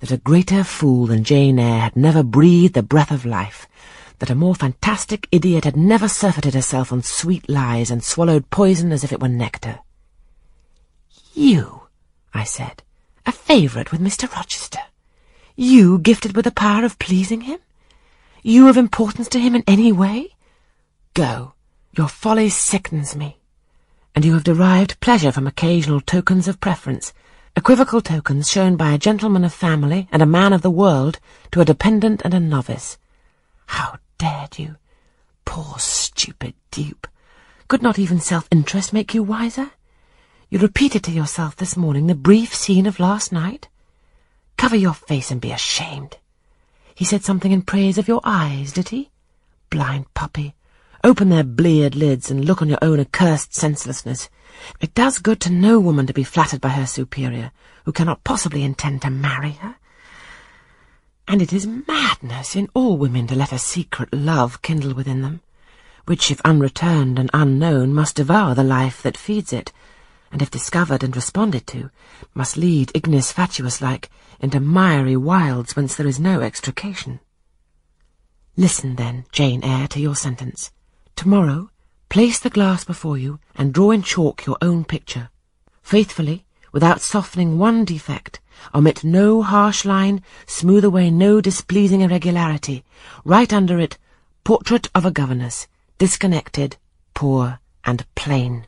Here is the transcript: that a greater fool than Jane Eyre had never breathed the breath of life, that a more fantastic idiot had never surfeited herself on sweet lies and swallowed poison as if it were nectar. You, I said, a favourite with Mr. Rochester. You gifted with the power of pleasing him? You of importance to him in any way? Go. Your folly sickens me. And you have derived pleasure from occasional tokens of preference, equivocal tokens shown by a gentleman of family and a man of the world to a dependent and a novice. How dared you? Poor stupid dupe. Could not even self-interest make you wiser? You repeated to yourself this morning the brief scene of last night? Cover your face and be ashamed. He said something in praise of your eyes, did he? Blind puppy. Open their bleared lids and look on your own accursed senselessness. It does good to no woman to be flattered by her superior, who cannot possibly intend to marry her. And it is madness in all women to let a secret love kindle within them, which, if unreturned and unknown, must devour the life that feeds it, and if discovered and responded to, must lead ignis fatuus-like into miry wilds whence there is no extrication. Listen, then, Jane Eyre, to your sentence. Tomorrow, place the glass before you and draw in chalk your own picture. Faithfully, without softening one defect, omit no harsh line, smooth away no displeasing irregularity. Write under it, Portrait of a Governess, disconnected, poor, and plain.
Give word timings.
that 0.00 0.10
a 0.10 0.16
greater 0.16 0.64
fool 0.64 1.06
than 1.06 1.24
Jane 1.24 1.58
Eyre 1.58 1.80
had 1.80 1.96
never 1.96 2.22
breathed 2.22 2.74
the 2.74 2.82
breath 2.82 3.10
of 3.10 3.24
life, 3.24 3.68
that 4.18 4.30
a 4.30 4.34
more 4.34 4.54
fantastic 4.54 5.28
idiot 5.30 5.64
had 5.64 5.76
never 5.76 6.08
surfeited 6.08 6.54
herself 6.54 6.92
on 6.92 7.02
sweet 7.02 7.48
lies 7.48 7.90
and 7.90 8.02
swallowed 8.02 8.50
poison 8.50 8.92
as 8.92 9.04
if 9.04 9.12
it 9.12 9.20
were 9.20 9.28
nectar. 9.28 9.78
You, 11.34 11.82
I 12.34 12.44
said, 12.44 12.82
a 13.24 13.32
favourite 13.32 13.92
with 13.92 14.00
Mr. 14.00 14.30
Rochester. 14.34 14.80
You 15.54 15.98
gifted 15.98 16.34
with 16.34 16.44
the 16.44 16.50
power 16.50 16.84
of 16.84 16.98
pleasing 16.98 17.42
him? 17.42 17.58
You 18.42 18.68
of 18.68 18.76
importance 18.76 19.28
to 19.28 19.40
him 19.40 19.54
in 19.54 19.64
any 19.66 19.92
way? 19.92 20.34
Go. 21.12 21.52
Your 21.96 22.08
folly 22.08 22.48
sickens 22.48 23.14
me. 23.14 23.38
And 24.14 24.24
you 24.24 24.34
have 24.34 24.44
derived 24.44 25.00
pleasure 25.00 25.32
from 25.32 25.46
occasional 25.46 26.00
tokens 26.00 26.48
of 26.48 26.60
preference, 26.60 27.12
equivocal 27.56 28.00
tokens 28.00 28.50
shown 28.50 28.76
by 28.76 28.92
a 28.92 28.98
gentleman 28.98 29.44
of 29.44 29.52
family 29.52 30.08
and 30.12 30.22
a 30.22 30.26
man 30.26 30.52
of 30.52 30.62
the 30.62 30.70
world 30.70 31.18
to 31.50 31.60
a 31.60 31.64
dependent 31.64 32.22
and 32.24 32.34
a 32.34 32.40
novice. 32.40 32.98
How 33.66 33.98
dared 34.18 34.58
you? 34.58 34.76
Poor 35.44 35.78
stupid 35.78 36.54
dupe. 36.70 37.06
Could 37.68 37.82
not 37.82 37.98
even 37.98 38.20
self-interest 38.20 38.92
make 38.92 39.14
you 39.14 39.22
wiser? 39.22 39.70
You 40.48 40.58
repeated 40.58 41.04
to 41.04 41.12
yourself 41.12 41.56
this 41.56 41.76
morning 41.76 42.06
the 42.06 42.14
brief 42.14 42.54
scene 42.54 42.86
of 42.86 43.00
last 43.00 43.32
night? 43.32 43.68
Cover 44.56 44.76
your 44.76 44.94
face 44.94 45.30
and 45.30 45.40
be 45.40 45.52
ashamed. 45.52 46.18
He 46.94 47.04
said 47.04 47.24
something 47.24 47.52
in 47.52 47.62
praise 47.62 47.98
of 47.98 48.08
your 48.08 48.20
eyes, 48.24 48.72
did 48.72 48.90
he? 48.90 49.10
Blind 49.70 50.12
puppy. 50.14 50.54
Open 51.02 51.30
their 51.30 51.44
bleared 51.44 51.94
lids 51.94 52.30
and 52.30 52.44
look 52.44 52.60
on 52.60 52.68
your 52.68 52.78
own 52.82 53.00
accursed 53.00 53.54
senselessness. 53.54 54.28
It 54.80 54.92
does 54.92 55.18
good 55.18 55.40
to 55.40 55.50
no 55.50 55.80
woman 55.80 56.06
to 56.06 56.12
be 56.12 56.24
flattered 56.24 56.60
by 56.60 56.70
her 56.70 56.86
superior, 56.86 57.52
who 57.84 57.92
cannot 57.92 58.22
possibly 58.22 58.62
intend 58.62 59.00
to 59.02 59.10
marry 59.10 59.52
her. 59.52 59.76
And 61.26 61.40
it 61.40 61.54
is 61.54 61.66
madness 61.66 62.54
in 62.54 62.68
all 62.74 62.98
women 62.98 63.26
to 63.28 63.34
let 63.34 63.52
a 63.52 63.58
secret 63.58 64.12
love 64.12 64.60
kindle 64.60 64.92
within 64.92 65.22
them, 65.22 65.40
which, 66.04 66.30
if 66.30 66.40
unreturned 66.44 67.18
and 67.18 67.30
unknown, 67.32 67.94
must 67.94 68.16
devour 68.16 68.54
the 68.54 68.62
life 68.62 69.00
that 69.02 69.16
feeds 69.16 69.54
it, 69.54 69.72
and 70.30 70.42
if 70.42 70.50
discovered 70.50 71.02
and 71.02 71.16
responded 71.16 71.66
to, 71.68 71.90
must 72.34 72.58
lead 72.58 72.92
ignis 72.94 73.32
fatuus-like 73.32 74.10
into 74.38 74.60
miry 74.60 75.16
wilds 75.16 75.74
whence 75.74 75.94
there 75.94 76.06
is 76.06 76.20
no 76.20 76.42
extrication. 76.42 77.20
Listen, 78.56 78.96
then, 78.96 79.24
Jane 79.32 79.64
Eyre, 79.64 79.88
to 79.88 80.00
your 80.00 80.16
sentence. 80.16 80.70
Tomorrow, 81.20 81.68
place 82.08 82.38
the 82.38 82.48
glass 82.48 82.82
before 82.82 83.18
you 83.18 83.40
and 83.54 83.74
draw 83.74 83.90
in 83.90 84.00
chalk 84.00 84.46
your 84.46 84.56
own 84.62 84.86
picture. 84.86 85.28
Faithfully, 85.82 86.46
without 86.72 87.02
softening 87.02 87.58
one 87.58 87.84
defect, 87.84 88.40
omit 88.74 89.04
no 89.04 89.42
harsh 89.42 89.84
line, 89.84 90.22
smooth 90.46 90.82
away 90.82 91.10
no 91.10 91.42
displeasing 91.42 92.00
irregularity. 92.00 92.86
Write 93.22 93.52
under 93.52 93.78
it, 93.78 93.98
Portrait 94.44 94.88
of 94.94 95.04
a 95.04 95.10
Governess, 95.10 95.68
disconnected, 95.98 96.78
poor, 97.12 97.58
and 97.84 98.06
plain. 98.14 98.66